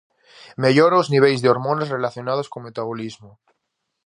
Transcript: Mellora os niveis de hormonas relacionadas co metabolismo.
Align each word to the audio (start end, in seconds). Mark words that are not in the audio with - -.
Mellora 0.63 1.01
os 1.01 1.11
niveis 1.13 1.39
de 1.41 1.49
hormonas 1.51 1.91
relacionadas 1.95 2.49
co 2.51 2.65
metabolismo. 2.67 3.31